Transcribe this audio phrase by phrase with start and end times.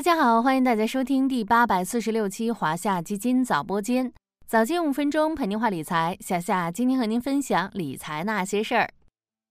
[0.00, 4.10] 大家好，欢迎大家收听第八百四十六期华夏基金早播间，
[4.46, 6.16] 早间五分钟陪您话理财。
[6.20, 8.88] 小夏今天和您分享理财那些事儿。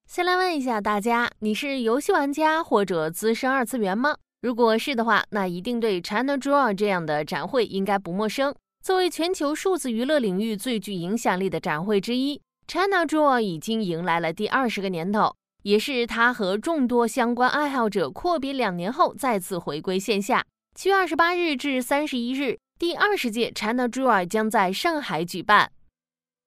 [0.08, 4.16] 先来问一下大家，你是游戏玩家或者资深二次元吗？
[4.42, 8.52] 如果是的话，那一定对 ChinaJoy 这样的展会应该不陌生。
[8.84, 15.36] 作为全球数字娱乐领域最具影响力的展会之一，ChinaJoy 已经迎来了第二十个年头。
[15.64, 20.46] 也是他和众多相关爱好者阔别两年后再次回归线下。
[20.76, 25.72] 七月二十八日至三十一日，第二十届 ChinaJoy 将在上海举办。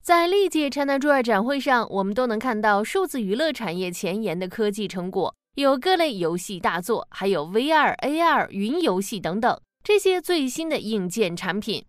[0.02, 11.84] 在历届 ChinaJoy 展会上，我们都能看到数字娱乐产业前沿的科技成果，有各类游戏大作，还有 VR、AR、云游戏等等这些最新的硬件产品。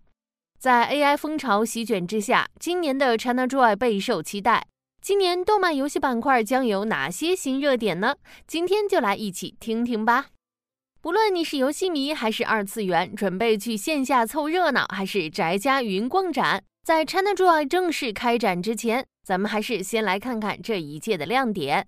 [0.60, 4.68] 在 AI 风潮席卷之下，今年的 ChinaJoy 备受期待。
[5.04, 8.16] 今年动漫游戏板块将有哪些新热点呢？
[8.48, 10.28] 今天就来一起听听吧。
[11.02, 21.86] 不论你是游戏迷还是二次元，准备去线下凑热闹，还是宅家云逛展，在 ChinaJoy 正式开展之前，咱们还是先来看看这一届的亮点。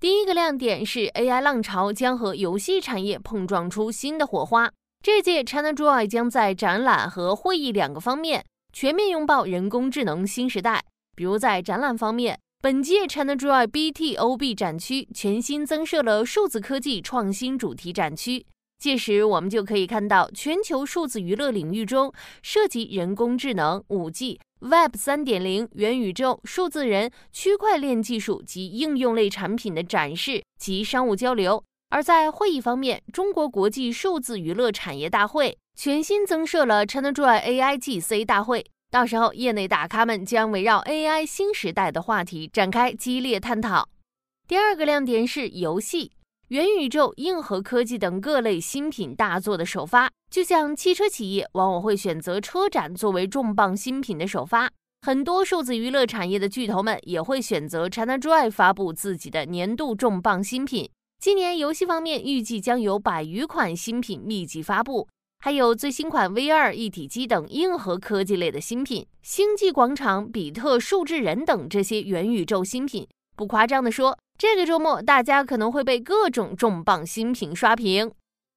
[0.00, 4.68] 第一个亮点是 AI 浪潮将和游戏产业碰撞出新的火花。
[5.04, 10.82] 这届 ChinaJoy 将在展览和会议两个方面全面拥抱人工智能新时代。
[11.14, 18.46] 比如在展览方面，本届 ChinaJoy BTOB 展区全新增设了数字科技创新主题展区，
[18.78, 31.62] 届时我们就可以看到全球数字娱乐领域中涉及人工智能、5G、Web 3.0、元宇宙、数字人、区块链技术及应用类产品的展示及商务交流。
[31.90, 38.64] 而在会议方面，中国国际数字娱乐产业大会全新增设了 ChinaJoy AIGC 大会。
[38.94, 43.88] 到时候，业内大咖们将围绕 AI 新时代的话题展开激烈探讨。
[44.46, 46.12] 第二个亮点是游戏、
[46.46, 50.08] 元宇宙、硬核科技等各类新品大作的首发。
[50.30, 54.70] 就像汽车企业往往会选择车展作为重磅新品的首发，
[55.02, 60.88] 很多数字娱乐产业的巨头们也会选择 ChinaJoy 发布自己的年度重磅新品。
[61.20, 65.08] 今年游戏方面预计将有百余款新品密集发布。
[65.44, 73.06] 还有最新款 VR 一体机等硬核科技类的新品，星际广场、比特数智人等这些元宇宙新品，
[73.36, 78.10] 不夸张的说，这个周末大家可能会被各种重磅新品刷屏。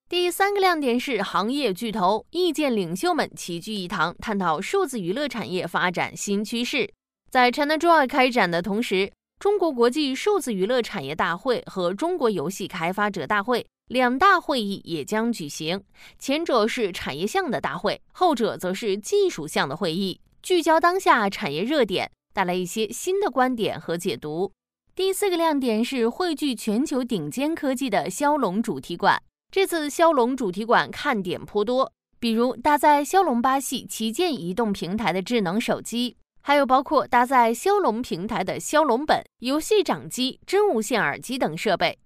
[0.08, 6.90] 第三个亮点是行业巨头、意见领袖们齐聚一堂，探讨数字娱乐产业发展新趋势。
[7.30, 13.66] 在 ChinaJoy 开展的同时，中国国际数字娱乐产业大会和中国游戏开发者大会。
[13.88, 15.82] 两大会议也将举行，
[16.18, 24.52] 前者是产业项的大会，后者则是技术项的会议，聚焦当下产业热点，带来一些新的观点和解读。
[24.94, 29.22] 第四个亮点是汇聚全球顶尖科技的骁龙主题馆。
[29.50, 41.98] 这次骁龙主题馆看点颇多，比如搭载骁龙八系旗舰移动平台的智能手机，还有包括搭载骁龙平台的骁龙本游戏掌机、真无线耳机等设备。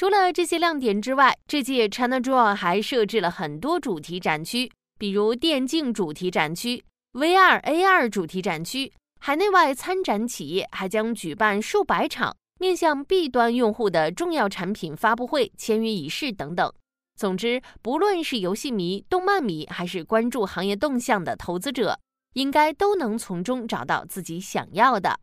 [0.00, 8.90] 除了这些亮点之外，这届 ChinaJoy 还设置了很多主题展区，比如电竞主题展区、VR、AR 主题展区。
[9.20, 16.72] 海内外参展企业还将举办数百场面向 B 端用户的重要产品发布会、签约仪式等等。
[17.18, 22.00] 总之，不论是游戏迷、动漫迷，还是关注行业动向的投资者，
[22.32, 25.20] 应该都能从中找到自己想要的。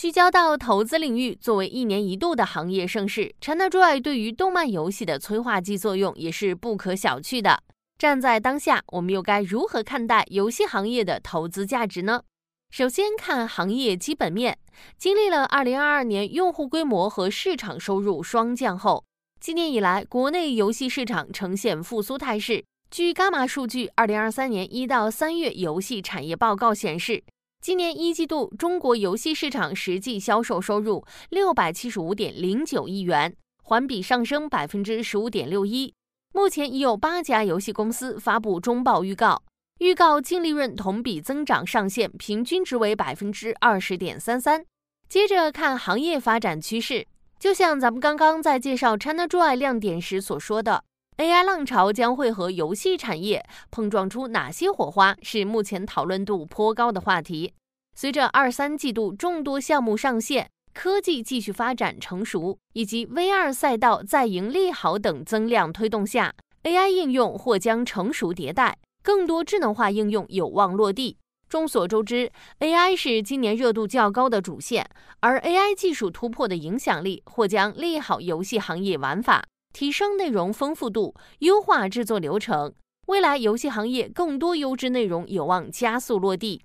[0.00, 7.62] 聚焦到投资领域，作为一年一度的行业盛事，ChinaJoy 对于动漫游戏的催化剂作用也是不可小觑的。
[7.98, 12.22] 站在当下，我们又该如何看待游戏行业的投资价值呢？
[12.70, 14.56] 首先看行业基本面，
[14.96, 19.04] 经历了2022年用户规模和市场收入双降后，
[19.38, 22.64] 今年以来国内游戏市场呈现复苏态势。
[22.90, 27.22] 据伽马数据2023年一到三月游戏产业报告显示。
[27.60, 35.92] 今年一季度，中国游戏市场实际销售收入六百七十五点零九亿元，环比上升百分之十五点六一。
[36.32, 39.42] 目前已有八家游戏公司发布中报预告，
[39.78, 44.64] 预告净利润同比增长上限平均值为百分之二十点三三。
[45.06, 47.06] 接着看行业发展趋势，
[47.38, 50.82] 就像咱们刚刚在介绍 ChinaJoy 亮点时所说的。
[51.20, 57.52] AI 浪潮将会和游戏产业碰撞出哪些火花，是目前讨论度颇高的话题。
[57.94, 66.32] 随着二三季度众多项目上线，科技继续发展成熟，以及 VR 赛道在盈利好等增量推动下
[66.62, 71.18] ，AI 应用或将成熟迭代，更多智能化应用有望落地。
[71.50, 74.88] 众所周知，AI 是今年热度较高的主线，
[75.20, 79.44] 而 AI 技术突破的影响力或将利好游戏行业玩法。
[79.72, 82.72] 提升内容丰富度，优化制作流程。
[83.06, 86.62] 未来游戏行业更多优质内容有望加速落地。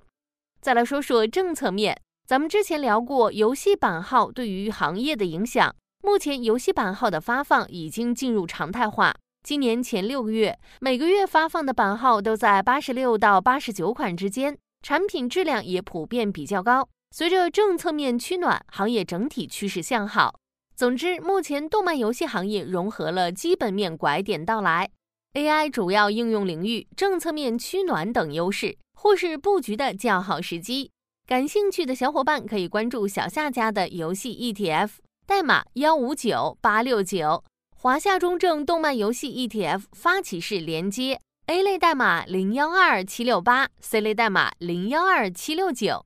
[0.61, 5.75] 再来说说政策面，咱们之前聊过游戏版号对于行业的影响。
[6.03, 9.15] 目前游戏版号的发放已经进入常态化。
[9.41, 16.87] 今年前六个月，每个月发放的版号都在八十六到八十九款之间，产品质量也普遍比较高。
[17.11, 20.39] 随着政策面趋暖，行业整体趋势向好。
[20.75, 24.89] 总之，目前动漫游戏行业融合了基本面拐点到来、
[25.33, 30.91] AI 主要应用领域、政策面趋暖等优势，或是布局的较好时机。
[31.25, 34.89] 感兴趣的小伙伴可以关注小夏家的游戏 ETF，
[35.25, 37.41] 代码幺五九八六九，
[37.73, 46.05] 华夏中证动漫游戏 ETF 发起式连接，A 类代码零幺二七六八，C 类代码零幺二七六九。